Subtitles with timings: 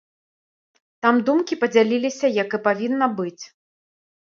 [1.07, 3.43] Там думкі падзяліліся, як і павінна быць.